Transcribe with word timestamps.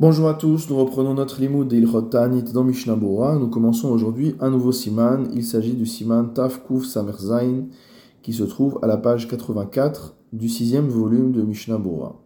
Bonjour 0.00 0.30
à 0.30 0.32
tous, 0.32 0.70
nous 0.70 0.78
reprenons 0.78 1.12
notre 1.12 1.42
limoud 1.42 1.68
d'Ilchot 1.68 2.00
Ta'anit 2.00 2.54
dans 2.54 2.64
Mishnah. 2.64 2.96
Nous 2.96 3.48
commençons 3.48 3.90
aujourd'hui 3.90 4.34
un 4.40 4.48
nouveau 4.48 4.72
siman. 4.72 5.28
Il 5.34 5.44
s'agit 5.44 5.74
du 5.74 5.84
siman 5.84 6.32
Taf 6.32 6.66
Kuf 6.66 6.86
Samer 6.86 7.12
Zain 7.18 7.64
qui 8.22 8.32
se 8.32 8.44
trouve 8.44 8.78
à 8.80 8.86
la 8.86 8.96
page 8.96 9.28
84 9.28 10.16
du 10.32 10.48
sixième 10.48 10.88
volume 10.88 11.32
de 11.32 11.42
Mishnah 11.42 11.76
Bora. 11.76 12.18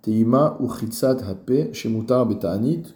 Teima 0.00 0.56
ou 0.58 0.70
Hape 0.70 1.74
Shemutar 1.74 2.24
Beta'anit. 2.24 2.94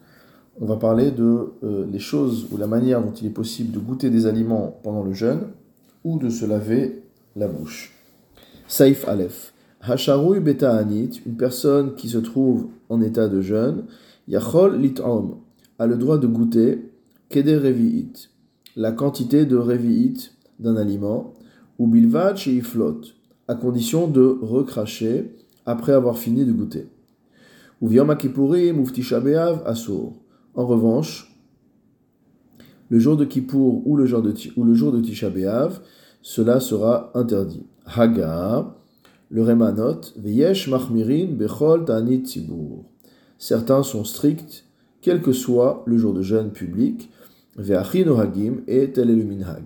On 0.62 0.64
va 0.64 0.76
parler 0.76 1.10
de 1.10 1.52
euh, 1.62 1.84
les 1.92 1.98
choses 1.98 2.46
ou 2.50 2.56
la 2.56 2.66
manière 2.66 3.02
dont 3.02 3.12
il 3.12 3.26
est 3.26 3.30
possible 3.30 3.70
de 3.70 3.78
goûter 3.78 4.08
des 4.08 4.24
aliments 4.24 4.80
pendant 4.82 5.02
le 5.02 5.12
jeûne 5.12 5.42
ou 6.04 6.18
de 6.18 6.30
se 6.30 6.46
laver 6.46 7.02
la 7.36 7.48
bouche. 7.48 7.92
Saif 8.66 9.06
Aleph. 9.06 9.52
Hasharoui 9.82 10.40
Beta'anit, 10.40 11.20
une 11.26 11.36
personne 11.36 11.94
qui 11.96 12.08
se 12.08 12.16
trouve 12.16 12.68
en 12.88 13.02
état 13.02 13.28
de 13.28 13.42
jeûne, 13.42 13.84
Yachol 14.29 14.80
lit'om 14.80 15.40
a 15.79 15.86
le 15.86 15.96
droit 15.96 16.18
de 16.18 16.26
goûter 16.26 16.90
keder 17.29 17.57
revi'it, 17.57 18.30
la 18.76 18.93
quantité 18.93 19.44
de 19.46 19.57
revi'it 19.57 20.32
d'un 20.58 20.76
aliment, 20.76 21.35
ou 21.79 21.86
bilvad 21.86 22.36
flotte, 22.62 23.14
à 23.49 23.54
condition 23.54 24.08
de 24.08 24.39
recracher 24.40 25.36
après 25.64 25.93
avoir 25.93 26.18
fini 26.18 26.44
de 26.44 26.52
goûter. 26.52 26.89
Ou 27.80 27.89
viyom 27.89 28.16
kippurim 28.16 28.82
be'av 28.82 29.62
asur. 29.66 30.12
En 30.54 30.66
revanche, 30.66 31.36
le 32.88 32.98
jour 32.98 33.16
de 33.16 33.24
Kippour 33.24 33.86
ou 33.86 33.97
le 33.97 34.06
jour 34.06 34.22
de, 34.22 34.33
ou 34.56 34.64
le 34.64 34.74
jour 34.74 34.92
de 34.92 35.00
Tisha 35.00 35.30
cela 36.22 36.61
sera 36.61 37.11
interdit. 37.14 37.66
Haga, 37.84 38.74
le 39.28 39.42
Remanot, 39.42 40.00
Veyesh 40.16 40.69
Machmirin 40.69 41.33
Bechol 41.33 41.84
Tzibur. 42.24 42.84
Certains 43.39 43.83
sont 43.83 44.05
stricts, 44.05 44.64
quel 45.03 45.20
que 45.20 45.33
soit 45.33 45.83
le 45.86 45.98
jour 45.98 46.14
de 46.14 46.22
jeûne 46.22 46.50
public, 46.50 47.11
Ve'achin 47.56 48.19
Hagim 48.19 48.62
et 48.66 48.91
tel 48.91 49.10
est 49.10 49.16
le 49.16 49.24
minhag. 49.24 49.62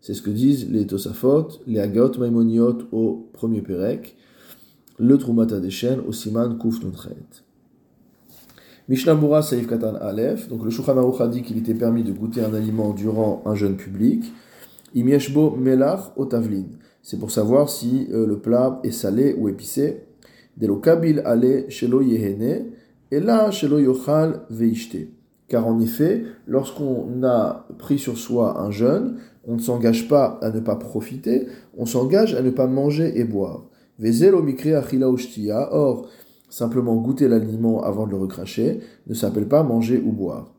C'est 0.00 0.14
ce 0.14 0.22
que 0.22 0.30
disent 0.30 0.70
les 0.70 0.86
Tosafot, 0.86 1.48
les 1.66 1.80
Agot 1.80 2.18
Maimoniot 2.18 2.78
au 2.92 3.28
premier 3.32 3.60
Perek, 3.60 4.16
le 4.98 5.18
Trumata 5.18 5.60
des 5.60 5.70
chaînes 5.70 6.00
au 6.06 6.12
Siman 6.12 6.58
Kuf 6.58 6.82
Nuntret. 6.82 7.16
Mishnah 8.88 9.42
Saif 9.42 9.66
Katan 9.66 9.96
Aleph, 9.96 10.48
donc 10.48 10.64
le 10.64 10.70
Shulchan 10.70 10.96
Aruch 10.96 11.28
dit 11.30 11.42
qu'il 11.42 11.58
était 11.58 11.74
permis 11.74 12.04
de 12.04 12.12
goûter 12.12 12.42
un 12.42 12.54
aliment 12.54 12.92
durant 12.92 13.42
un 13.44 13.56
jeûne 13.56 13.76
public. 13.76 14.24
Imieshbo 14.94 15.56
Melach 15.56 16.12
Otavlin. 16.16 16.66
C'est 17.02 17.18
pour 17.18 17.32
savoir 17.32 17.68
si 17.68 18.06
euh, 18.12 18.26
le 18.26 18.38
plat 18.38 18.80
est 18.84 18.92
salé 18.92 19.34
ou 19.36 19.48
épicé. 19.48 20.04
Delo 20.56 20.76
Kabil 20.76 21.20
Ale 21.24 21.68
Shelo 21.68 22.00
Yehene 22.00 22.66
et 23.10 23.20
là, 23.20 23.50
chez 23.50 23.68
yochal 23.68 24.40
veishte. 24.50 24.96
Car 25.48 25.66
en 25.66 25.78
effet, 25.80 26.24
lorsqu'on 26.46 27.22
a 27.22 27.66
pris 27.78 27.98
sur 27.98 28.18
soi 28.18 28.60
un 28.60 28.70
jeûne, 28.70 29.18
on 29.46 29.54
ne 29.54 29.60
s'engage 29.60 30.08
pas 30.08 30.38
à 30.42 30.50
ne 30.50 30.60
pas 30.60 30.76
profiter, 30.76 31.46
on 31.76 31.86
s'engage 31.86 32.34
à 32.34 32.42
ne 32.42 32.50
pas 32.50 32.66
manger 32.66 33.18
et 33.18 33.24
boire. 33.24 33.64
Vezelo 33.98 34.44
Or, 35.70 36.08
simplement 36.50 36.96
goûter 36.96 37.28
l'aliment 37.28 37.82
avant 37.82 38.06
de 38.06 38.10
le 38.10 38.16
recracher 38.16 38.80
ne 39.06 39.14
s'appelle 39.14 39.46
pas 39.46 39.62
manger 39.62 40.02
ou 40.04 40.10
boire. 40.12 40.52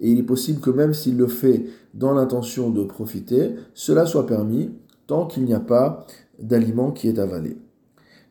Et 0.00 0.10
il 0.10 0.18
est 0.18 0.22
possible 0.22 0.60
que 0.60 0.70
même 0.70 0.94
s'il 0.94 1.16
le 1.16 1.26
fait 1.26 1.64
dans 1.92 2.14
l'intention 2.14 2.70
de 2.70 2.82
profiter, 2.84 3.50
cela 3.74 4.06
soit 4.06 4.26
permis 4.26 4.70
tant 5.06 5.26
qu'il 5.26 5.44
n'y 5.44 5.54
a 5.54 5.60
pas 5.60 6.06
d'aliment 6.46 6.92
qui 6.92 7.08
est 7.08 7.18
avalé. 7.18 7.56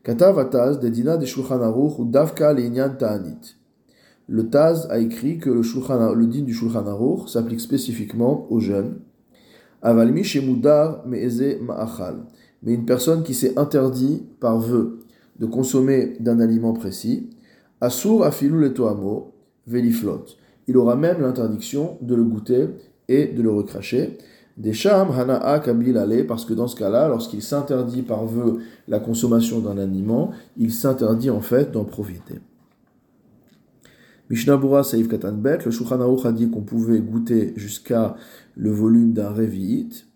Katav 0.03 0.79
de 0.79 0.89
Dina 0.89 1.17
de 1.17 1.25
Shulchan 1.25 1.61
Aruch 1.61 1.99
ou 1.99 2.05
Davka 2.05 2.53
Leinyan 2.53 2.95
Ta'anit. 2.97 3.57
Le 4.27 4.49
Taz 4.49 4.87
a 4.89 4.99
écrit 4.99 5.37
que 5.37 5.49
le, 5.49 5.63
shulchan, 5.63 6.13
le 6.13 6.27
din 6.27 6.43
du 6.43 6.53
Shulchan 6.53 6.87
Aruch 6.87 7.27
s'applique 7.27 7.59
spécifiquement 7.59 8.47
aux 8.49 8.59
jeunes. 8.59 8.99
Avalmi 9.81 10.23
Shemudar 10.23 11.05
Me'eze 11.05 11.59
Ma'achal. 11.61 12.23
Mais 12.63 12.73
une 12.73 12.85
personne 12.85 13.23
qui 13.23 13.33
s'est 13.33 13.57
interdit 13.59 14.23
par 14.39 14.59
vœu 14.59 14.99
de 15.39 15.45
consommer 15.45 16.15
d'un 16.19 16.39
aliment 16.39 16.73
précis, 16.73 17.29
Asur 17.81 18.23
Afilu 18.23 18.59
le 18.59 18.73
Toamo, 18.73 19.33
Veliflot. 19.67 20.25
Il 20.67 20.77
aura 20.77 20.95
même 20.95 21.21
l'interdiction 21.21 21.97
de 22.01 22.15
le 22.15 22.23
goûter 22.23 22.67
et 23.09 23.27
de 23.27 23.41
le 23.41 23.51
recracher. 23.51 24.17
Des 24.55 24.73
sham 24.73 25.09
hana'a 25.09 25.59
kabil 25.59 25.97
ale, 25.97 26.27
parce 26.27 26.45
que 26.45 26.53
dans 26.53 26.67
ce 26.67 26.75
cas-là, 26.75 27.07
lorsqu'il 27.07 27.41
s'interdit 27.41 28.03
par 28.03 28.25
vœu 28.25 28.59
la 28.87 28.99
consommation 28.99 29.59
d'un 29.59 29.77
aliment, 29.77 30.31
il 30.57 30.71
s'interdit 30.71 31.31
en 31.31 31.41
fait 31.41 31.71
d'en 31.71 31.85
profiter. 31.85 32.39
Mishnah 34.29 34.57
Bura 34.57 34.83
Saïf 34.83 35.07
Bet, 35.09 35.59
le 35.65 35.71
Shulchan 35.71 35.99
a 35.99 36.31
dit 36.31 36.49
qu'on 36.49 36.61
pouvait 36.61 36.99
goûter 36.99 37.53
jusqu'à 37.55 38.15
le 38.55 38.71
volume 38.71 39.13
d'un 39.13 39.29
Revi'it. 39.29 40.07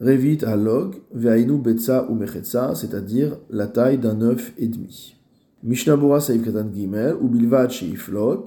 Revi'it 0.00 0.44
halog, 0.44 0.96
ve'ainu 1.12 1.58
betza 1.58 2.10
ou 2.10 2.14
mechetza, 2.14 2.74
c'est-à-dire 2.74 3.38
la 3.50 3.66
taille 3.66 3.98
d'un 3.98 4.20
œuf 4.22 4.52
et 4.58 4.66
demi. 4.66 5.16
Mishnah 5.62 5.96
Bura 5.96 6.20
Saïf 6.20 6.44
Katan 6.44 6.68
Gimel, 6.72 7.16
ou 7.20 7.28
bilvad 7.28 7.70
sheiflot, 7.70 8.44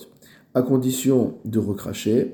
à 0.54 0.62
condition 0.62 1.36
de 1.46 1.60
recracher 1.60 2.34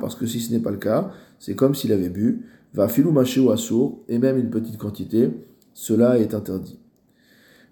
parce 0.00 0.14
que 0.16 0.26
si 0.26 0.40
ce 0.40 0.52
n'est 0.52 0.60
pas 0.60 0.70
le 0.70 0.78
cas, 0.78 1.10
c'est 1.38 1.54
comme 1.54 1.74
s'il 1.74 1.92
avait 1.92 2.08
bu, 2.08 2.46
va 2.74 2.88
filou 2.88 3.12
ou 3.12 3.50
assour, 3.50 4.02
et 4.08 4.18
même 4.18 4.38
une 4.38 4.50
petite 4.50 4.78
quantité, 4.78 5.30
cela 5.74 6.18
est 6.18 6.34
interdit. 6.34 6.78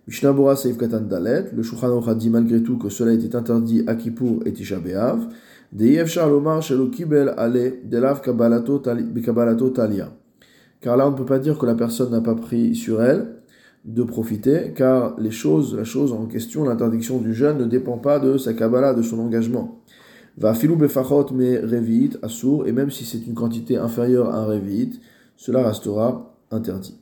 Mishnah 0.06 0.34
Saif 0.56 0.76
Katan 0.76 1.03
Dalet, 1.03 1.47
le 1.54 1.62
Shulchan 1.62 2.00
a 2.00 2.14
dit 2.14 2.30
malgré 2.30 2.62
tout 2.62 2.78
que 2.78 2.88
cela 2.88 3.12
était 3.12 3.36
interdit 3.36 3.84
à 3.86 3.94
Kippour 3.94 4.42
et 4.44 4.53
Tisha 4.53 4.78
B'Av, 4.80 5.28
Car 10.80 10.97
là, 10.97 11.06
on 11.06 11.10
ne 11.12 11.16
peut 11.16 11.25
pas 11.25 11.38
dire 11.38 11.59
que 11.59 11.66
la 11.66 11.75
personne 11.75 12.10
n'a 12.10 12.20
pas 12.20 12.34
pris 12.34 12.75
sur 12.75 13.03
elle 13.03 13.36
de 13.84 14.03
profiter, 14.03 14.72
car 14.75 15.14
les 15.19 15.30
choses, 15.30 15.76
la 15.76 15.84
chose 15.84 16.12
en 16.12 16.26
question, 16.26 16.64
l'interdiction 16.64 17.19
du 17.19 17.32
jeûne 17.32 17.59
ne 17.59 17.64
dépend 17.64 17.98
pas 17.98 18.19
de 18.19 18.36
sa 18.36 18.53
Kabbalah, 18.53 18.94
de 18.94 19.03
son 19.03 19.19
engagement. 19.20 19.79
Va 20.38 20.54
filou 20.54 20.76
befachot 20.76 21.32
me 21.32 21.60
revit 21.60 22.10
assour, 22.22 22.66
et 22.66 22.72
même 22.72 22.91
si 22.91 23.04
c'est 23.04 23.26
une 23.26 23.34
quantité 23.34 23.76
inférieure 23.76 24.30
à 24.30 24.38
un 24.38 24.44
revit, 24.44 25.00
cela 25.36 25.66
restera 25.66 26.36
interdit. 26.50 27.00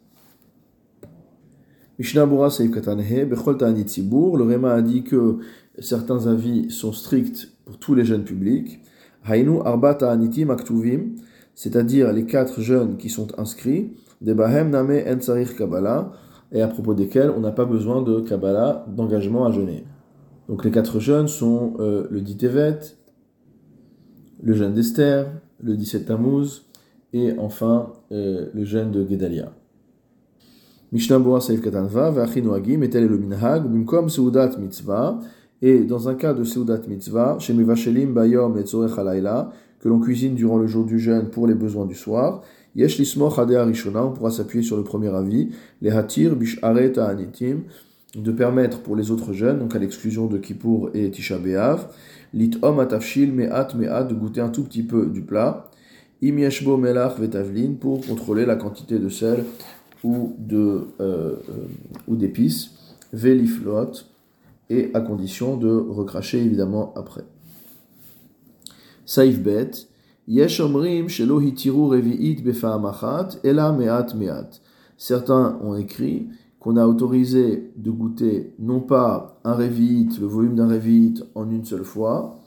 Mishnah 1.98 2.26
Bura 2.26 2.50
Saïf 2.50 2.70
Katanhe, 2.70 3.24
Bechol 3.24 3.58
le 3.58 4.42
Réma 4.44 4.72
a 4.72 4.82
dit 4.82 5.02
que 5.02 5.38
certains 5.80 6.26
avis 6.28 6.70
sont 6.70 6.92
stricts 6.92 7.52
pour 7.64 7.78
tous 7.78 7.94
les 7.94 8.04
jeunes 8.04 8.22
publics. 8.22 8.80
Hainu 9.28 9.60
Arba 9.64 9.94
Ta'anitim 9.94 10.50
Aktuvim, 10.50 11.16
c'est-à-dire 11.56 12.12
les 12.12 12.24
quatre 12.24 12.60
jeunes 12.60 12.96
qui 12.98 13.08
sont 13.08 13.28
inscrits, 13.38 13.92
de 14.20 14.32
Bahem 14.32 14.70
Name 14.70 14.92
En 15.08 15.44
Kabbalah, 15.56 16.12
et 16.52 16.62
à 16.62 16.68
propos 16.68 16.94
desquels 16.94 17.30
on 17.36 17.40
n'a 17.40 17.50
pas 17.50 17.64
besoin 17.64 18.02
de 18.02 18.20
Kabbalah, 18.20 18.86
d'engagement 18.88 19.44
à 19.44 19.50
jeûner. 19.50 19.84
Donc 20.48 20.64
les 20.64 20.70
quatre 20.70 21.00
jeunes 21.00 21.28
sont 21.28 21.74
euh, 21.80 22.06
le 22.10 22.20
Ditevet, 22.20 22.78
le 24.43 24.54
jeûne 24.54 24.75
d'Esther, 24.75 25.26
le 25.62 25.76
17 25.76 26.06
Tammuz, 26.06 26.65
et 27.12 27.32
enfin 27.38 27.93
euh, 28.12 28.47
le 28.54 28.65
jeûne 28.65 28.91
de 28.91 29.06
Gedalia. 29.09 29.53
Mishnah 30.93 31.19
Boa 31.19 31.41
Saif 31.41 31.60
Katanva, 31.60 32.10
Vachinoagim, 32.10 32.82
et 32.82 32.91
tel 32.91 33.04
est 33.04 33.09
le 33.09 33.19
minhag, 33.19 33.65
bimkom 33.65 34.09
seudat 34.09 34.56
mitzvah, 34.59 35.21
et 35.60 35.81
dans 35.81 36.09
un 36.09 36.15
cas 36.15 36.32
de 36.32 36.44
seudat 36.44 36.81
mitzvah, 36.88 37.38
chez 37.38 37.53
Mivashelim 37.53 38.15
Bayom 38.15 38.56
Letzorech 38.56 38.97
Halayla, 38.97 39.50
que 39.81 39.88
l'on 39.88 40.00
cuisine 40.00 40.34
durant 40.34 40.59
le 40.59 40.66
jour 40.66 40.84
du 40.84 40.99
jeûne 40.99 41.28
pour 41.28 41.47
les 41.47 41.55
besoins 41.55 41.87
du 41.87 41.94
soir, 41.94 42.43
Yesh 42.75 42.99
Lismoch 42.99 43.37
Rishona, 43.37 44.05
on 44.05 44.12
pourra 44.12 44.31
s'appuyer 44.31 44.62
sur 44.62 44.76
le 44.76 44.84
premier 44.84 45.09
avis, 45.09 45.50
les 45.82 45.91
Hatir 45.91 46.37
Bish'aret 46.37 46.99
Anitim, 46.99 47.62
de 48.14 48.32
permettre 48.32 48.81
pour 48.81 48.96
les 48.96 49.11
autres 49.11 49.32
jeunes, 49.32 49.58
donc 49.58 49.75
à 49.75 49.79
l'exclusion 49.79 50.26
de 50.26 50.38
Kippour 50.38 50.91
et 50.94 51.11
Tisha 51.11 51.38
B'Av, 51.38 51.88
lit 52.34 52.58
om 52.62 52.78
atafshil 52.78 53.32
me'at 53.32 53.75
me'at, 53.75 54.04
de 54.04 54.14
goûter 54.14 54.40
un 54.40 54.48
tout 54.48 54.64
petit 54.64 54.82
peu 54.82 55.06
du 55.06 55.22
plat, 55.22 55.70
im 56.22 56.38
yeshbo 56.38 56.76
melach 56.76 57.19
vetavlin, 57.19 57.75
pour 57.75 58.06
contrôler 58.06 58.46
la 58.46 58.56
quantité 58.56 58.98
de 58.98 59.08
sel 59.08 59.44
ou 60.04 60.34
de 60.38 60.86
euh, 61.00 61.36
euh, 61.48 61.66
ou 62.06 62.16
d'épices, 62.16 62.70
veliflot, 63.12 63.92
et 64.70 64.90
à 64.94 65.00
condition 65.00 65.56
de 65.56 65.70
recracher 65.70 66.42
évidemment 66.42 66.92
après. 66.94 67.25
Saif 69.06 69.40
bet, 69.40 69.88
yesh 70.26 70.60
omrim 70.60 71.08
shelo 71.08 71.40
hitiru 71.40 71.88
revi'it 71.88 72.42
befa'amachat, 72.42 73.38
ela 73.42 73.72
me'at 73.72 74.14
me'at. 74.14 74.60
Certains 74.98 75.58
ont 75.62 75.76
écrit 75.76 76.28
qu'on 76.60 76.76
a 76.76 76.87
autorisé 76.87 77.72
de 77.76 77.90
goûter 77.90 78.55
non 78.58 78.81
pas 78.81 79.40
un 79.44 79.55
révite, 79.55 80.19
le 80.20 80.26
volume 80.26 80.56
d'un 80.56 80.69
révite 80.69 81.25
en 81.34 81.50
une 81.50 81.64
seule 81.64 81.84
fois, 81.84 82.40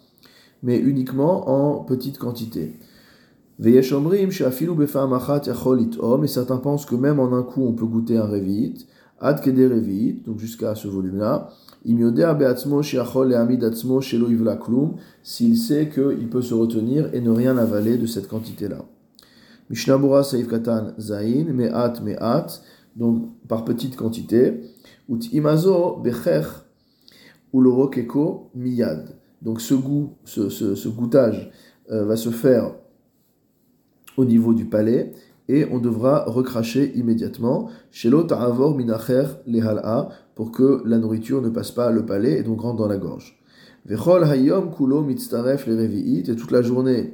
mais 0.64 0.78
uniquement 0.78 1.50
en 1.50 1.84
petite 1.84 2.18
quantité. 2.18 2.78
Et 3.64 3.82
certains 3.82 4.18
pensent 6.58 6.86
que 6.86 6.96
même 6.96 7.20
en 7.20 7.34
un 7.34 7.44
coup 7.44 7.64
on 7.64 7.74
peut 7.74 7.86
goûter 7.86 8.18
un 8.18 8.26
revit, 8.26 8.88
ad 9.20 9.40
revit, 9.46 10.22
donc 10.26 10.40
jusqu'à 10.40 10.74
ce 10.76 10.88
volume-là. 10.88 11.50
S'il 15.24 15.58
sait 15.58 15.90
qu'il 15.90 16.30
peut 16.30 16.42
se 16.42 16.54
retenir 16.54 17.10
et 17.14 17.22
ne 17.22 17.30
rien 17.30 17.58
avaler 17.58 17.98
de 17.98 18.06
cette 18.06 18.28
quantité-là. 18.28 18.86
Mishnabura 19.70 20.24
saif 20.24 20.48
katan 20.50 20.92
zain, 21.00 21.46
me'at 21.54 22.02
me'at, 22.04 22.62
donc 22.96 23.30
par 23.48 23.66
petite 23.66 23.96
quantité. 23.96 24.62
Ut 25.10 25.32
imazo 25.34 25.98
bechech 26.04 26.46
ulorokeko 27.54 28.52
miyad. 28.56 29.16
Donc 29.42 29.62
ce 29.62 29.74
goût, 29.74 30.14
ce, 30.24 30.50
ce, 30.50 30.88
goûtage 30.88 31.52
euh, 31.90 32.06
va 32.06 32.16
se 32.16 32.30
faire 32.30 32.76
au 34.18 34.26
niveau 34.26 34.54
du 34.54 34.66
palais 34.66 35.14
et 35.48 35.66
on 35.72 35.80
devra 35.80 36.26
recracher 36.26 36.92
immédiatement 36.96 37.70
chez 37.90 38.10
l'autre 38.10 38.36
avor 38.36 38.78
minacher 38.78 39.26
lehala 39.48 40.10
pour 40.36 40.52
que 40.52 40.84
la 40.86 40.98
nourriture 40.98 41.42
ne 41.42 41.50
passe 41.50 41.72
pas 41.72 41.92
le 41.92 42.06
palais 42.06 42.40
et 42.40 42.44
donc 42.44 42.62
rentre 42.62 42.78
dans 42.78 42.88
la 42.88 42.98
gorge. 42.98 43.42
Vechol 43.86 44.24
hayom 44.24 44.72
kulo 44.72 45.02
mitztaref 45.02 45.66
le 45.66 45.82
et 45.84 46.24
toute 46.24 46.52
la 46.52 46.62
journée 46.62 47.14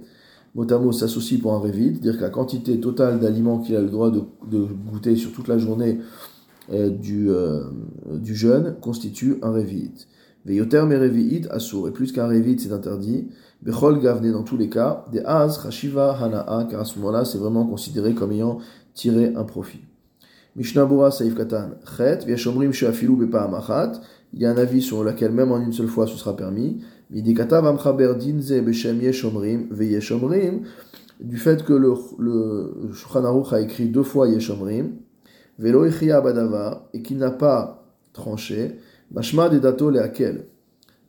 Motamo 0.56 0.92
s'associe 0.92 1.40
pour 1.40 1.54
un 1.54 1.60
revit, 1.60 1.92
dire 1.92 2.18
que 2.18 2.22
la 2.22 2.30
quantité 2.30 2.80
totale 2.80 3.20
d'aliments 3.20 3.60
qu'il 3.60 3.76
a 3.76 3.82
le 3.82 3.90
droit 3.90 4.10
de, 4.10 4.22
goûter 4.92 5.16
sur 5.16 5.32
toute 5.32 5.48
la 5.48 5.58
journée 5.58 6.00
euh, 6.72 6.90
du, 6.90 7.30
euh, 7.30 7.64
du 8.14 8.36
jeûne 8.36 8.76
constitue 8.82 9.38
un 9.42 9.52
revit. 9.52 10.08
Veyoter 10.46 10.80
revit 10.80 11.42
assour, 11.52 11.88
et 11.90 11.92
plus 11.92 12.12
qu'un 12.12 12.28
revit 12.28 12.58
c'est 12.58 12.72
interdit. 12.72 13.28
Bechol 13.62 14.00
gavne 14.00 14.32
dans 14.32 14.44
tous 14.44 14.58
les 14.58 14.70
cas, 14.70 15.06
des 15.12 15.20
az, 15.26 15.62
chashiva, 15.62 16.18
hana'a, 16.18 16.68
car 16.70 16.82
à 16.82 16.86
ce 16.86 16.98
moment-là 17.00 17.26
c'est 17.26 17.38
vraiment 17.38 17.66
considéré 17.66 18.14
comme 18.14 18.32
ayant 18.32 18.60
tiré 18.94 19.34
un 19.36 19.44
profit. 19.44 19.82
Mishnabura 20.56 21.12
Saif 21.12 21.36
Katan, 21.36 21.72
Chet, 21.98 22.26
Viashomrim 22.26 22.72
Sheafilu 22.72 23.16
Bepa 23.16 23.44
Amachat, 23.44 24.02
il 24.34 24.42
y 24.42 24.46
a 24.46 24.52
un 24.52 24.58
avis 24.58 24.82
sur 24.82 25.04
lequel 25.04 25.32
même 25.32 25.52
en 25.52 25.60
une 25.60 25.74
seule 25.74 25.88
fois 25.88 26.08
ce 26.08 26.18
sera 26.18 26.36
permis. 26.36 26.82
Du 27.10 27.34
fait 31.38 31.64
que 31.64 31.74
le, 31.74 31.94
le 32.20 33.54
a 33.54 33.62
écrit 33.62 33.88
deux 33.88 34.04
fois 34.04 34.28
Yeshomrim, 34.28 34.92
Velo 35.58 35.86
Badava, 36.22 36.90
et 36.94 37.02
qu'il 37.02 37.18
n'a 37.18 37.32
pas 37.32 37.86
tranché, 38.14 38.80
Mashma 39.12 39.50
de 39.50 39.60
Dato 39.60 39.90
Leakel. 39.90 40.48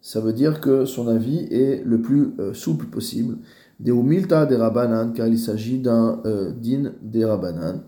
Ça 0.00 0.20
veut 0.20 0.32
dire 0.32 0.60
que 0.60 0.84
son 0.84 1.08
avis 1.08 1.48
est 1.50 1.82
le 1.84 2.00
plus 2.00 2.32
euh, 2.38 2.54
souple 2.54 2.86
possible. 2.86 3.38
De 3.80 3.92
Umilta 3.92 4.46
de 4.46 4.54
Rabanan, 4.54 5.12
car 5.12 5.26
il 5.26 5.38
s'agit 5.38 5.78
d'un 5.78 6.20
euh, 6.24 6.52
din 6.52 6.92
de 7.02 7.24
Rabanan. 7.24 7.82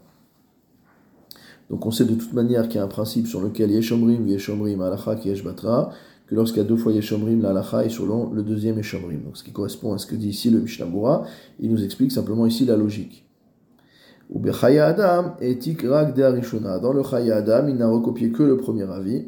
Donc 1.70 1.86
on 1.86 1.92
sait 1.92 2.04
de 2.04 2.14
toute 2.14 2.32
manière 2.32 2.66
qu'il 2.66 2.76
y 2.76 2.78
a 2.80 2.84
un 2.84 2.88
principe 2.88 3.28
sur 3.28 3.40
lequel 3.40 3.70
Yeshomrim, 3.70 4.26
Yeshomrim, 4.26 4.80
Alacha, 4.82 5.14
Yeshbatra, 5.14 5.92
que 6.30 6.36
lorsqu'il 6.36 6.62
y 6.62 6.64
a 6.64 6.68
deux 6.68 6.76
fois 6.76 6.92
Yeshomrim, 6.92 7.42
l'Alacha 7.42 7.84
est 7.84 7.90
selon 7.90 8.32
le 8.32 8.44
deuxième 8.44 8.76
Yeshomrim. 8.76 9.22
Donc 9.24 9.36
ce 9.36 9.42
qui 9.42 9.50
correspond 9.50 9.92
à 9.92 9.98
ce 9.98 10.06
que 10.06 10.14
dit 10.14 10.28
ici 10.28 10.48
le 10.48 10.60
Mishnah 10.60 10.86
il 11.58 11.72
nous 11.72 11.82
explique 11.82 12.12
simplement 12.12 12.46
ici 12.46 12.64
la 12.64 12.76
logique. 12.76 13.26
Adam, 14.32 15.34
etik 15.40 15.82
rak 15.82 16.14
de 16.14 16.22
Arishona. 16.22 16.78
Dans 16.78 16.92
le 16.92 17.02
Chaya 17.02 17.38
Adam, 17.38 17.66
il 17.66 17.74
n'a 17.74 17.88
recopié 17.88 18.30
que 18.30 18.44
le 18.44 18.56
premier 18.56 18.84
avis, 18.84 19.26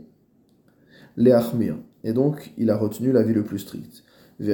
les 1.17 1.33
Achmir. 1.33 1.75
Et 2.05 2.13
donc, 2.13 2.53
il 2.57 2.71
a 2.71 2.77
retenu 2.77 3.11
l'avis 3.11 3.35
le 3.35 3.43
plus 3.43 3.59
strict. 3.59 4.05
Et 4.41 4.45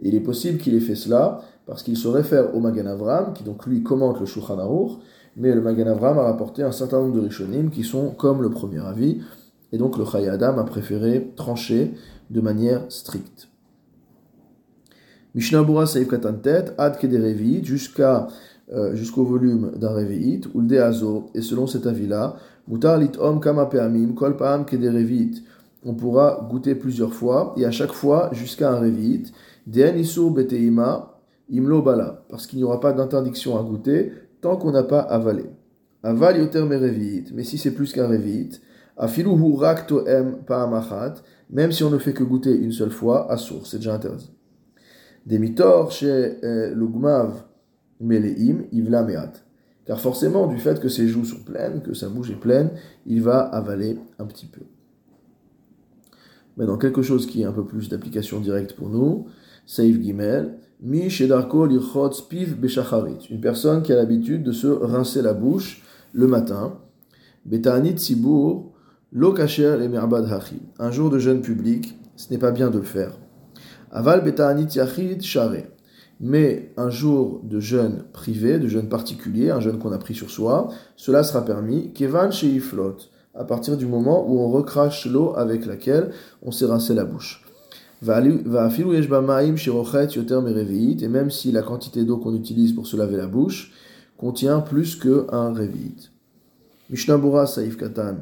il 0.00 0.14
est 0.14 0.20
possible 0.20 0.58
qu'il 0.58 0.74
ait 0.74 0.80
fait 0.80 0.94
cela 0.94 1.40
parce 1.66 1.82
qu'il 1.82 1.96
se 1.96 2.08
réfère 2.08 2.54
au 2.54 2.60
Magan 2.60 2.86
Avram, 2.86 3.32
qui 3.34 3.42
donc 3.42 3.66
lui 3.66 3.82
commente 3.82 4.20
le 4.20 4.26
Shulchan 4.26 4.58
Aruch, 4.58 4.92
mais 5.38 5.54
le 5.54 5.60
Magan 5.60 5.86
Avram 5.86 6.18
a 6.18 6.24
rapporté 6.24 6.62
un 6.62 6.72
certain 6.72 7.00
nombre 7.00 7.14
de 7.14 7.20
Rishonim 7.20 7.70
qui 7.70 7.84
sont 7.84 8.10
comme 8.10 8.42
le 8.42 8.50
premier 8.50 8.84
avis, 8.84 9.20
et 9.72 9.78
donc 9.78 9.96
le 9.96 10.04
Chaya 10.04 10.32
Adam 10.32 10.58
a 10.58 10.64
préféré 10.64 11.32
trancher 11.36 11.94
de 12.30 12.40
manière 12.40 12.82
stricte. 12.88 13.48
Mishnah 15.34 15.62
Bura 15.62 15.86
Saïf 15.86 16.08
Katantet, 16.08 16.74
Ad 16.78 16.98
Kederevit, 16.98 17.62
euh, 18.70 18.94
jusqu'au 18.94 19.24
volume 19.24 19.72
d'un 19.76 19.90
Revit, 19.90 20.42
ou 20.54 20.62
Azo, 20.74 21.30
et 21.34 21.42
selon 21.42 21.66
cet 21.66 21.86
avis-là, 21.86 22.36
Mutar 22.66 22.98
lit 22.98 23.12
om 23.18 23.40
kama 23.40 23.66
peamim, 23.66 24.14
kol 24.14 24.36
Kederevit, 24.66 25.42
on 25.84 25.94
pourra 25.94 26.46
goûter 26.50 26.74
plusieurs 26.74 27.14
fois, 27.14 27.54
et 27.56 27.64
à 27.64 27.70
chaque 27.70 27.92
fois 27.92 28.30
jusqu'à 28.32 28.72
un 28.72 28.80
Revit, 28.80 29.32
Den 29.66 29.98
Isur 29.98 30.30
Beteima, 30.30 31.14
Imlo 31.50 31.80
bala, 31.80 32.24
parce 32.28 32.46
qu'il 32.46 32.58
n'y 32.58 32.64
aura 32.64 32.80
pas 32.80 32.92
d'interdiction 32.92 33.58
à 33.58 33.62
goûter 33.62 34.12
tant 34.40 34.56
qu'on 34.56 34.72
n'a 34.72 34.82
pas 34.82 35.00
avalé. 35.00 35.44
Aval 36.02 36.38
yoter 36.38 36.62
merevit, 36.62 37.24
mais 37.34 37.44
si 37.44 37.58
c'est 37.58 37.72
plus 37.72 37.92
qu'un 37.92 38.06
revit, 38.06 38.50
afiluhu 38.96 39.56
rak 39.56 39.86
toem 39.86 40.44
paamachat, 40.46 41.14
même 41.50 41.72
si 41.72 41.82
on 41.82 41.90
ne 41.90 41.98
fait 41.98 42.12
que 42.12 42.24
goûter 42.24 42.56
une 42.56 42.72
seule 42.72 42.90
fois, 42.90 43.30
à 43.30 43.36
source, 43.36 43.70
c'est 43.70 43.78
déjà 43.78 43.94
interdit. 43.94 44.30
Demitor 45.26 45.90
chez 45.90 46.38
euh, 46.44 46.74
l'ugmav 46.74 47.44
meleim, 48.00 48.64
ivla 48.72 49.02
meat. 49.02 49.44
Car 49.84 50.00
forcément, 50.00 50.46
du 50.46 50.58
fait 50.58 50.80
que 50.80 50.88
ses 50.88 51.08
joues 51.08 51.24
sont 51.24 51.42
pleines, 51.42 51.82
que 51.82 51.94
sa 51.94 52.08
bouche 52.08 52.30
est 52.30 52.40
pleine, 52.40 52.70
il 53.06 53.22
va 53.22 53.40
avaler 53.40 53.98
un 54.18 54.26
petit 54.26 54.46
peu. 54.46 54.60
Maintenant, 56.56 56.76
quelque 56.76 57.02
chose 57.02 57.26
qui 57.26 57.42
est 57.42 57.44
un 57.44 57.52
peu 57.52 57.64
plus 57.64 57.88
d'application 57.88 58.40
directe 58.40 58.74
pour 58.74 58.88
nous, 58.88 59.26
Saif 59.64 60.00
Gimel, 60.00 60.58
Beshacharit. 62.56 63.26
Une 63.30 63.40
personne 63.40 63.82
qui 63.82 63.92
a 63.92 63.96
l'habitude 63.96 64.44
de 64.44 64.52
se 64.52 64.68
rincer 64.68 65.22
la 65.22 65.34
bouche 65.34 65.82
le 66.12 66.26
matin. 66.26 66.78
Beta'anit 67.44 67.98
Sibur, 67.98 68.72
Lo 69.12 69.32
Kacher 69.32 69.78
et 69.82 69.88
Merbad 69.88 70.30
Hachi. 70.30 70.62
Un 70.78 70.90
jour 70.90 71.10
de 71.10 71.18
jeûne 71.18 71.40
public, 71.40 71.98
ce 72.16 72.30
n'est 72.30 72.38
pas 72.38 72.52
bien 72.52 72.70
de 72.70 72.78
le 72.78 72.84
faire. 72.84 73.18
Aval 73.90 74.22
Yachid. 74.26 75.22
Mais 76.20 76.72
un 76.76 76.90
jour 76.90 77.40
de 77.44 77.60
jeûne 77.60 78.04
privé, 78.12 78.58
de 78.58 78.68
jeûne 78.68 78.88
particulier, 78.88 79.50
un 79.50 79.60
jeûne 79.60 79.78
qu'on 79.78 79.92
a 79.92 79.98
pris 79.98 80.14
sur 80.14 80.30
soi, 80.30 80.68
cela 80.96 81.22
sera 81.22 81.44
permis. 81.44 81.92
Kevan 81.92 82.30
Sheiflot. 82.30 82.96
À 83.34 83.44
partir 83.44 83.76
du 83.76 83.86
moment 83.86 84.28
où 84.28 84.38
on 84.40 84.48
recrache 84.50 85.06
l'eau 85.06 85.32
avec 85.36 85.64
laquelle 85.64 86.10
on 86.42 86.50
s'est 86.50 86.66
rincé 86.66 86.92
la 86.92 87.04
bouche. 87.04 87.47
Et 88.00 88.06
même 91.08 91.30
si 91.30 91.52
la 91.52 91.62
quantité 91.62 92.04
d'eau 92.04 92.18
qu'on 92.18 92.34
utilise 92.34 92.72
pour 92.72 92.86
se 92.86 92.96
laver 92.96 93.16
la 93.16 93.26
bouche 93.26 93.72
contient 94.16 94.60
plus 94.60 94.96
qu'un 94.96 95.52
revit. 95.52 96.10
Mishnabura 96.90 97.46
Saif 97.46 97.76
Katan 97.76 98.16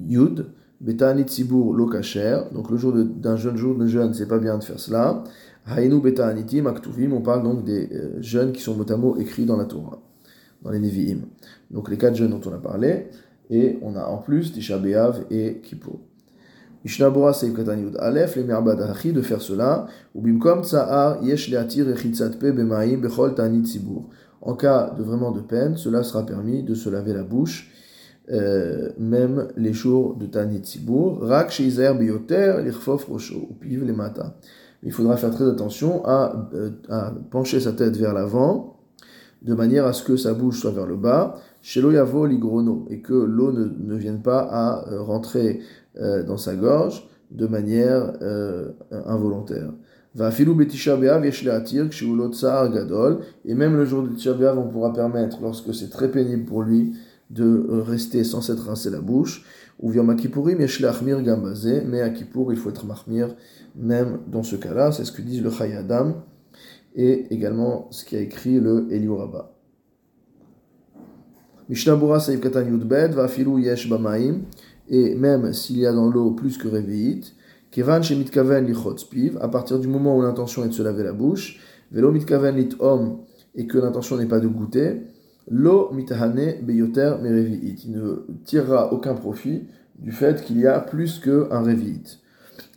Yud, 0.00 0.46
Betanit 0.80 1.28
Sibur 1.28 1.74
Lokacher, 1.74 2.40
donc 2.52 2.70
le 2.70 2.76
jour 2.76 2.92
d'un 2.92 3.36
jeune 3.36 3.56
jour 3.56 3.76
de 3.76 3.86
jeûne, 3.86 4.14
c'est 4.14 4.28
pas 4.28 4.38
bien 4.38 4.58
de 4.58 4.64
faire 4.64 4.80
cela. 4.80 5.22
Hainu 5.66 6.00
Betanitim 6.00 6.66
Aktuvim, 6.66 7.12
on 7.12 7.20
parle 7.20 7.44
donc 7.44 7.64
des 7.64 7.88
euh, 7.92 8.20
jeunes 8.20 8.52
qui 8.52 8.62
sont 8.62 8.74
mot 8.74 9.16
écrits 9.16 9.44
dans 9.44 9.56
la 9.56 9.64
Torah, 9.64 10.02
dans 10.62 10.70
les 10.70 10.80
Nevi'im. 10.80 11.20
Donc 11.70 11.88
les 11.88 11.98
quatre 11.98 12.16
jeunes 12.16 12.30
dont 12.30 12.40
on 12.46 12.52
a 12.52 12.58
parlé, 12.58 13.06
et 13.50 13.78
on 13.82 13.94
a 13.94 14.04
en 14.04 14.18
plus 14.18 14.52
Tisha 14.52 14.78
B'Av 14.78 15.24
et 15.30 15.60
Kippour. 15.62 16.00
Mishnabura 16.84 17.32
Seif 17.32 17.52
Yud 17.56 17.96
Aleph, 17.98 18.36
les 18.36 18.44
Merbadachi, 18.44 19.12
de 19.12 19.22
faire 19.22 19.40
cela, 19.40 19.86
ou 20.14 20.20
Bimkom 20.20 20.64
Tsa'ar 20.64 21.22
Yesh 21.22 21.48
Leatir 21.48 21.88
Echitzatpe 21.88 22.46
Bemaim 22.52 22.98
Bechol 22.98 23.34
Tanit 23.34 23.66
Sibur. 23.66 24.08
En 24.40 24.54
cas 24.54 24.90
de 24.98 25.02
vraiment 25.02 25.30
de 25.30 25.40
peine, 25.40 25.76
cela 25.76 26.02
sera 26.02 26.26
permis 26.26 26.64
de 26.64 26.74
se 26.74 26.90
laver 26.90 27.14
la 27.14 27.22
bouche, 27.22 27.70
euh, 28.30 28.90
même 28.98 29.48
les 29.56 29.72
jours 29.72 30.16
de 30.16 30.26
Tanit 30.26 30.64
Sibur. 30.64 31.20
Rak 31.22 31.50
Sheizer 31.50 31.96
Bioter 31.96 32.56
Lichfof 32.64 33.04
Rosho, 33.04 33.46
ou 33.50 33.54
Piv 33.54 33.84
les 33.84 33.92
Mata. 33.92 34.34
Il 34.82 34.90
faudra 34.90 35.16
faire 35.16 35.30
très 35.30 35.48
attention 35.48 36.04
à, 36.04 36.50
euh, 36.54 36.70
à 36.88 37.12
pencher 37.30 37.60
sa 37.60 37.72
tête 37.72 37.96
vers 37.96 38.12
l'avant, 38.12 38.80
de 39.42 39.54
manière 39.54 39.86
à 39.86 39.92
ce 39.92 40.02
que 40.02 40.16
sa 40.16 40.34
bouche 40.34 40.60
soit 40.60 40.72
vers 40.72 40.86
le 40.86 40.96
bas, 40.96 41.36
chez 41.60 41.80
l'oyavo 41.80 42.26
ligrono, 42.26 42.86
et 42.90 43.00
que 43.00 43.14
l'eau 43.14 43.52
ne, 43.52 43.64
ne, 43.64 43.96
vienne 43.96 44.22
pas 44.22 44.40
à 44.40 44.88
euh, 44.88 45.00
rentrer 45.00 45.60
euh, 45.96 46.22
dans 46.22 46.36
sa 46.36 46.54
gorge 46.54 47.08
de 47.30 47.46
manière 47.46 48.12
euh, 48.22 48.72
involontaire. 49.06 49.72
Va 50.14 50.30
filou 50.30 50.54
gadol, 50.54 51.24
et 53.44 53.54
même 53.54 53.76
le 53.76 53.84
jour 53.86 54.02
de 54.02 54.08
Tisha 54.08 54.34
on 54.56 54.68
pourra 54.68 54.92
permettre, 54.92 55.38
lorsque 55.40 55.74
c'est 55.74 55.88
très 55.88 56.10
pénible 56.10 56.44
pour 56.44 56.62
lui, 56.62 56.92
de 57.30 57.66
rester 57.86 58.24
sans 58.24 58.42
s'être 58.42 58.66
rincé 58.66 58.90
la 58.90 59.00
bouche. 59.00 59.46
Ou 59.80 59.90
via 59.90 60.02
Kippourim 60.14 60.60
yesh 60.60 60.82
gambazé, 60.82 61.82
mais 61.86 62.02
à 62.02 62.08
il 62.08 62.56
faut 62.56 62.70
être 62.70 62.86
mahmir, 62.86 63.34
même 63.74 64.18
dans 64.30 64.42
ce 64.42 64.56
cas-là, 64.56 64.92
c'est 64.92 65.04
ce 65.04 65.12
que 65.12 65.22
disent 65.22 65.42
le 65.42 65.50
Chayadam, 65.50 66.22
et 66.94 67.34
également 67.34 67.88
ce 67.90 68.04
qui 68.04 68.16
a 68.16 68.20
écrit 68.20 68.60
le 68.60 68.86
Elioraba. 68.90 69.52
Mishnabura 71.68 72.20
Saïf 72.20 72.40
Katan 72.40 72.64
va 73.12 73.28
filou 73.28 73.58
yesh 73.58 73.88
bamaim, 73.88 74.42
et 74.92 75.16
même 75.16 75.52
s'il 75.54 75.78
y 75.78 75.86
a 75.86 75.92
dans 75.92 76.08
l'eau 76.08 76.30
plus 76.30 76.58
que 76.58 76.68
Revi'it, 76.68 77.34
Kevan 77.70 78.02
à 79.40 79.48
partir 79.48 79.78
du 79.78 79.88
moment 79.88 80.18
où 80.18 80.22
l'intention 80.22 80.64
est 80.64 80.68
de 80.68 80.74
se 80.74 80.82
laver 80.82 81.02
la 81.02 81.14
bouche, 81.14 81.58
et 83.54 83.66
que 83.66 83.78
l'intention 83.78 84.16
n'est 84.18 84.26
pas 84.26 84.40
de 84.40 84.48
goûter, 84.48 85.02
lo 85.50 85.90
mitahane 85.92 86.62
beyoter 86.62 87.14
mereviit. 87.22 87.82
Il 87.86 87.92
ne 87.92 88.26
tirera 88.44 88.92
aucun 88.92 89.14
profit 89.14 89.64
du 89.98 90.12
fait 90.12 90.44
qu'il 90.44 90.58
y 90.60 90.66
a 90.66 90.78
plus 90.80 91.18
qu'un 91.18 91.60
reviit. 91.60 92.18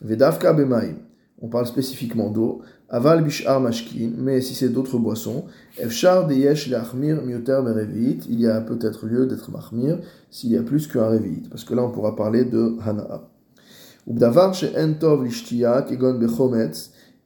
Vedavka 0.01 0.53
bemaim, 0.53 0.95
on 1.41 1.50
parle 1.50 1.67
spécifiquement 1.67 2.29
d'eau, 2.29 2.62
aval 2.96 3.24
bishar 3.24 3.60
mashkin, 3.60 4.12
mais 4.18 4.40
si 4.40 4.56
c'est 4.56 4.70
d'autres 4.70 4.98
boissons, 4.98 5.44
efshar 5.78 6.28
deyesh 6.28 6.70
leachmir 6.70 7.22
mioter 7.24 7.60
mereviit, 7.62 8.22
il 8.30 8.40
y 8.40 8.48
a 8.48 8.62
peut-être 8.62 9.06
lieu 9.06 9.25
d'être 9.25 9.52
mahmir 9.52 10.00
s'il 10.32 10.52
y 10.52 10.58
a 10.58 10.64
plus 10.64 10.88
qu'un 10.88 11.08
reviit, 11.10 11.44
parce 11.50 11.66
que 11.66 11.74
là 11.75 11.84
on 11.84 11.92
pourra 11.92 12.16
parler 12.16 12.46
de 12.46 12.78
hana'a. 12.86 13.30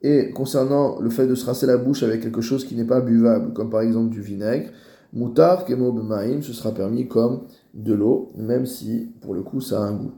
Et 0.02 0.32
concernant 0.32 1.00
le 1.00 1.10
fait 1.10 1.28
de 1.28 1.36
se 1.36 1.46
rincer 1.46 1.68
la 1.68 1.78
bouche 1.78 2.04
avec 2.04 2.22
quelque 2.22 2.42
chose 2.42 2.66
qui 2.66 2.76
n'est 2.76 2.86
pas 2.86 3.02
buvable, 3.02 3.54
comme 3.54 3.70
par 3.70 3.82
exemple 3.82 4.10
du 4.10 4.22
vinaigre, 4.22 4.70
mutar 5.14 5.66
kemo 5.66 5.92
b'maim, 5.92 6.42
ce 6.42 6.54
sera 6.54 6.74
permis 6.74 7.08
comme 7.08 7.42
de 7.76 7.94
l'eau, 7.94 8.32
même 8.36 8.66
si 8.66 9.12
pour 9.22 9.36
le 9.36 9.44
coup 9.44 9.62
ça 9.62 9.84
a 9.84 9.88
un 9.88 9.94
goût. 9.94 10.14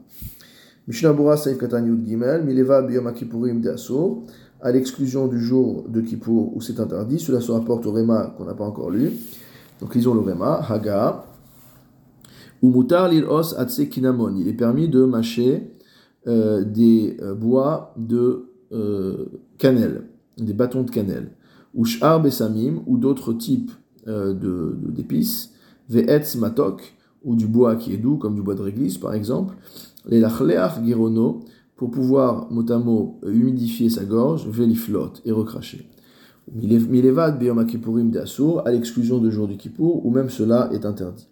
Mishnah 0.88 1.12
Bura 1.12 1.36
Saif 1.36 1.58
Gimel, 2.04 2.42
Mileva 2.42 2.82
Biyom 2.82 3.06
Akipurim 3.06 3.60
de 3.60 3.70
Asur, 3.70 4.24
à 4.62 4.70
l'exclusion 4.70 5.26
du 5.26 5.40
jour 5.40 5.84
de 5.88 6.00
Kippour 6.00 6.56
où 6.56 6.60
c'est 6.60 6.78
interdit, 6.78 7.18
cela 7.18 7.40
se 7.40 7.50
rapporte 7.50 7.84
au 7.84 7.92
Réma 7.92 8.34
qu'on 8.38 8.44
n'a 8.44 8.54
pas 8.54 8.64
encore 8.64 8.90
lu. 8.90 9.12
Donc 9.80 9.94
lisons 9.94 10.14
le 10.14 10.20
Réma, 10.20 10.64
Haga, 10.68 11.24
ou 12.62 12.70
Mutar 12.70 13.08
Lil 13.08 13.24
Os 13.24 13.54
Atse 13.58 13.82
Kinamon, 13.90 14.36
il 14.36 14.46
est 14.46 14.54
permis 14.54 14.88
de 14.88 15.04
mâcher 15.04 15.72
euh, 16.28 16.62
des 16.64 17.16
euh, 17.20 17.34
bois 17.34 17.92
de 17.96 18.46
euh, 18.72 19.26
cannelle, 19.58 20.04
des 20.38 20.52
bâtons 20.52 20.84
de 20.84 20.90
cannelle, 20.90 21.32
ou 21.74 21.84
besamim, 22.22 22.82
ou 22.86 22.96
d'autres 22.96 23.32
types 23.32 23.72
d'épices, 24.06 25.52
de, 25.88 25.94
ve'etz 25.94 26.36
matok, 26.36 26.94
ou 27.24 27.34
du 27.34 27.46
bois 27.46 27.76
qui 27.76 27.92
est 27.92 27.96
doux, 27.96 28.16
comme 28.16 28.36
du 28.36 28.42
bois 28.42 28.54
de 28.54 28.62
réglisse 28.62 28.98
par 28.98 29.14
exemple, 29.14 29.54
les 30.06 30.20
lachleach 30.20 30.82
girono, 30.84 31.40
pour 31.76 31.90
pouvoir 31.90 32.50
mot 32.50 33.20
humidifier 33.26 33.90
sa 33.90 34.04
gorge, 34.04 34.46
veliflot, 34.48 35.14
et 35.24 35.32
recracher. 35.32 35.88
Milevad 36.52 37.38
beyom 37.38 37.64
de 37.64 38.18
asur, 38.18 38.66
à 38.66 38.70
l'exclusion 38.70 39.18
de 39.18 39.30
jour 39.30 39.48
du 39.48 39.56
kippour, 39.56 40.04
ou 40.04 40.10
même 40.10 40.30
cela 40.30 40.70
est 40.72 40.84
interdit. 40.84 41.28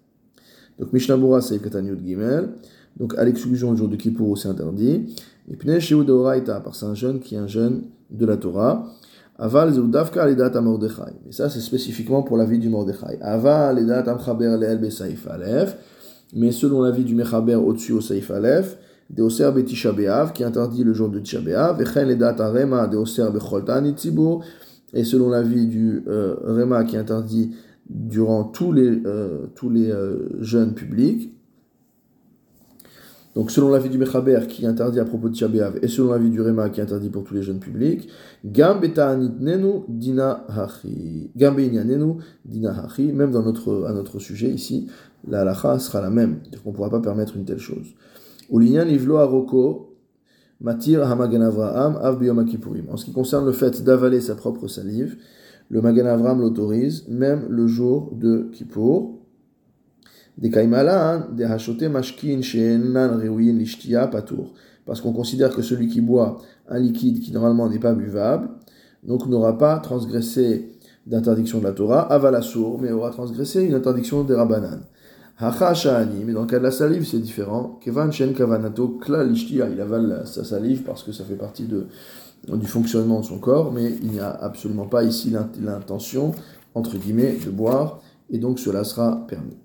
Donc 0.78 0.92
Mishnah 0.92 1.18
Katanyut 1.62 1.98
Gimel, 2.04 2.54
donc 2.98 3.16
à 3.16 3.24
l'exclusion 3.24 3.72
du 3.72 3.78
jour 3.78 3.88
de 3.88 3.96
Kippour, 3.96 4.36
c'est 4.38 4.48
interdit. 4.48 5.14
Et 5.48 5.56
puis 5.56 5.68
Deoraita, 5.68 6.60
parce 6.60 6.80
que 6.80 6.86
c'est 6.86 6.90
un 6.90 6.94
jeune 6.94 7.20
qui 7.20 7.34
est 7.34 7.38
un 7.38 7.46
jeune 7.46 7.82
de 8.10 8.26
la 8.26 8.36
Torah. 8.36 8.86
Aval 9.38 9.72
Zeudavka 9.72 10.22
Alidat 10.22 10.60
Mordechai. 10.60 11.12
Et 11.28 11.32
ça, 11.32 11.48
c'est 11.48 11.60
spécifiquement 11.60 12.22
pour 12.22 12.36
la 12.36 12.44
vie 12.44 12.58
du 12.58 12.68
Mordechai. 12.68 13.18
Aval 13.22 13.78
Alidat 13.78 14.10
Amchaber 14.10 14.56
Leel 14.60 14.78
Besaif 14.78 15.26
Aleph. 15.28 15.76
Mais 16.34 16.52
selon 16.52 16.82
la 16.82 16.90
vie 16.90 17.04
du 17.04 17.14
Mechaber 17.14 17.56
au-dessus 17.56 17.92
au 17.92 18.00
Saif 18.00 18.30
Aleph, 18.30 18.76
Deoser 19.10 19.50
Betisha 19.52 19.92
Beav, 19.92 20.32
qui 20.32 20.44
interdit 20.44 20.84
le 20.84 20.94
jour 20.94 21.08
de 21.08 21.18
Tisha 21.18 21.40
Arema 21.40 22.86
Deoser 22.86 23.30
Becholtan. 23.32 23.84
Et 24.92 25.04
selon 25.04 25.28
la 25.28 25.42
vie 25.42 25.66
du 25.66 26.02
euh, 26.08 26.36
Rema, 26.42 26.84
qui 26.84 26.96
interdit 26.96 27.52
durant 27.88 28.44
tous 28.44 28.72
les, 28.72 29.02
euh, 29.04 29.46
euh, 29.64 30.28
jeunes 30.40 30.74
publics. 30.74 31.34
Donc 33.34 33.50
selon 33.52 33.68
l'avis 33.70 33.88
du 33.88 33.98
Mechaber 33.98 34.40
qui 34.48 34.66
interdit 34.66 34.98
à 34.98 35.04
propos 35.04 35.28
de 35.28 35.34
Tchabéav 35.34 35.78
et 35.82 35.88
selon 35.88 36.10
l'avis 36.10 36.30
du 36.30 36.40
Réma 36.40 36.68
qui 36.68 36.80
interdit 36.80 37.10
pour 37.10 37.22
tous 37.22 37.34
les 37.34 37.42
jeunes 37.42 37.60
publics, 37.60 38.08
nenu 38.44 39.84
dina 39.88 40.44
hachi. 40.48 41.30
dina 42.44 42.70
hachi. 42.72 43.12
Même 43.12 43.30
dans 43.30 43.42
notre, 43.42 43.84
à 43.88 43.92
notre 43.92 44.18
sujet 44.18 44.50
ici, 44.50 44.88
la 45.28 45.42
halacha 45.42 45.78
sera 45.78 46.00
la 46.00 46.10
même. 46.10 46.40
On 46.64 46.70
ne 46.70 46.74
pourra 46.74 46.90
pas 46.90 47.00
permettre 47.00 47.36
une 47.36 47.44
telle 47.44 47.60
chose. 47.60 47.94
Matir 50.62 51.00
hamagan 51.02 51.40
Avraham 51.40 51.96
av 52.02 52.22
En 52.90 52.96
ce 52.96 53.04
qui 53.04 53.12
concerne 53.12 53.46
le 53.46 53.52
fait 53.52 53.82
d'avaler 53.82 54.20
sa 54.20 54.34
propre 54.34 54.68
salive, 54.68 55.16
le 55.70 55.80
Magan 55.80 56.06
Avram 56.06 56.40
l'autorise 56.40 57.06
même 57.08 57.46
le 57.48 57.66
jour 57.68 58.12
de 58.12 58.50
Kippour. 58.52 59.16
Parce 64.86 65.00
qu'on 65.00 65.12
considère 65.12 65.54
que 65.54 65.62
celui 65.62 65.88
qui 65.88 66.00
boit 66.00 66.38
un 66.68 66.78
liquide 66.78 67.20
qui 67.20 67.32
normalement 67.32 67.68
n'est 67.68 67.78
pas 67.78 67.94
buvable, 67.94 68.48
donc 69.04 69.26
n'aura 69.28 69.58
pas 69.58 69.78
transgressé 69.78 70.72
d'interdiction 71.06 71.58
de 71.60 71.64
la 71.64 71.72
Torah, 71.72 72.12
avalasour, 72.12 72.80
mais 72.80 72.90
aura 72.90 73.10
transgressé 73.10 73.62
une 73.62 73.74
interdiction 73.74 74.24
des 74.24 74.34
Rabbanan. 74.34 74.80
Mais 75.40 76.32
dans 76.34 76.42
le 76.42 76.46
cas 76.46 76.58
de 76.58 76.64
la 76.64 76.70
salive, 76.70 77.06
c'est 77.06 77.18
différent. 77.18 77.78
Kevan 77.82 78.12
shen 78.12 78.34
kavanato 78.34 78.98
kla 79.00 79.24
il 79.24 79.80
avale 79.80 80.22
sa 80.26 80.44
salive 80.44 80.82
parce 80.82 81.02
que 81.02 81.12
ça 81.12 81.24
fait 81.24 81.34
partie 81.34 81.64
du 81.64 82.66
fonctionnement 82.66 83.20
de 83.20 83.24
son 83.24 83.38
corps, 83.38 83.72
mais 83.72 83.94
il 84.02 84.10
n'y 84.10 84.20
a 84.20 84.30
absolument 84.30 84.86
pas 84.86 85.02
ici 85.02 85.34
l'intention, 85.62 86.32
entre 86.74 86.98
guillemets, 86.98 87.38
de 87.44 87.50
boire, 87.50 88.00
et 88.28 88.38
donc 88.38 88.58
cela 88.58 88.84
sera 88.84 89.26
permis. 89.28 89.56